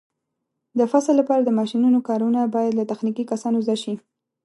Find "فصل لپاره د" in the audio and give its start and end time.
0.91-1.49